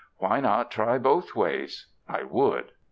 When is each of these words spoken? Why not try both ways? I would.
Why 0.17 0.39
not 0.39 0.71
try 0.71 0.97
both 0.97 1.35
ways? 1.35 1.85
I 2.09 2.23
would. 2.23 2.71